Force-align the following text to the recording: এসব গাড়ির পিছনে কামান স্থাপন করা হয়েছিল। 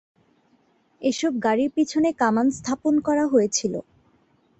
এসব 1.01 1.31
গাড়ির 1.43 1.69
পিছনে 1.75 2.09
কামান 2.21 2.47
স্থাপন 2.57 2.93
করা 3.07 3.25
হয়েছিল। 3.27 3.73